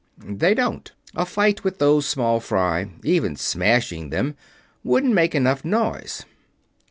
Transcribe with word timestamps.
"They 0.17 0.55
don't. 0.55 0.91
A 1.13 1.27
fight 1.27 1.63
with 1.63 1.77
those 1.77 2.07
small 2.07 2.39
fry 2.39 2.89
even 3.03 3.35
smashing 3.35 4.09
them 4.09 4.35
wouldn't 4.83 5.13
make 5.13 5.35
enough 5.35 5.63
noise. 5.63 6.25